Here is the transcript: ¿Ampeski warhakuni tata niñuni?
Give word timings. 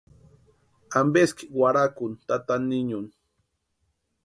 ¿Ampeski 0.99 1.43
warhakuni 1.59 2.15
tata 2.27 2.55
niñuni? 2.69 3.11